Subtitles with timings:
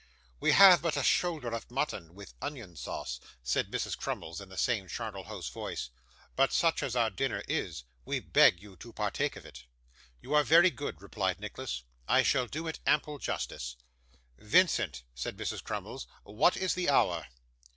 [0.39, 3.95] 'We have but a shoulder of mutton with onion sauce,' said Mrs.
[3.95, 5.91] Crummles, in the same charnel house voice;
[6.35, 9.65] 'but such as our dinner is, we beg you to partake of it.'
[10.19, 13.75] 'You are very good,' replied Nicholas, 'I shall do it ample justice.'
[14.39, 15.63] 'Vincent,' said Mrs.
[15.63, 17.27] Crummles, 'what is the hour?